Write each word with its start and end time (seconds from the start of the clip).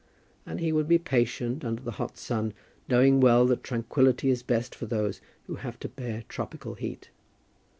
And 0.47 0.59
he 0.59 0.71
would 0.71 0.87
be 0.87 0.97
patient 0.97 1.63
under 1.63 1.83
the 1.83 1.91
hot 1.91 2.17
sun, 2.17 2.55
knowing 2.89 3.19
well 3.19 3.45
that 3.45 3.61
tranquillity 3.63 4.31
is 4.31 4.41
best 4.41 4.73
for 4.73 4.87
those 4.87 5.21
who 5.43 5.57
have 5.57 5.77
to 5.81 5.87
bear 5.89 6.23
tropical 6.27 6.73
heat. 6.73 7.11